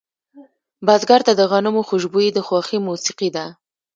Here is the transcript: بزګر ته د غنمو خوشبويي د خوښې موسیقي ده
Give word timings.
بزګر 0.85 1.21
ته 1.27 1.33
د 1.35 1.41
غنمو 1.51 1.81
خوشبويي 1.89 2.29
د 2.33 2.39
خوښې 2.47 2.77
موسیقي 2.87 3.29
ده 3.35 3.45